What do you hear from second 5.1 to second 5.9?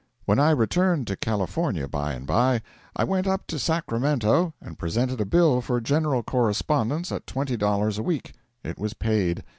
a bill for